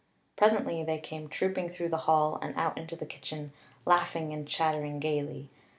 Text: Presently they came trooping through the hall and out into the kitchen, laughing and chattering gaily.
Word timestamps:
Presently 0.35 0.83
they 0.83 0.97
came 0.97 1.29
trooping 1.29 1.69
through 1.69 1.89
the 1.89 1.97
hall 2.09 2.39
and 2.41 2.55
out 2.57 2.75
into 2.75 2.95
the 2.95 3.05
kitchen, 3.05 3.53
laughing 3.85 4.33
and 4.33 4.47
chattering 4.47 4.99
gaily. 4.99 5.47